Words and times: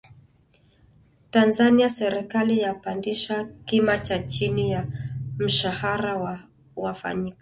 Tanzania 1.31 1.89
Serikali 1.89 2.59
yapandisha 2.59 3.45
kima 3.67 3.97
cha 3.97 4.19
chini 4.19 4.69
cha 4.71 4.87
mshahara 5.37 6.15
wa 6.17 6.39
wafanyakazi 6.75 7.23
wake 7.23 7.29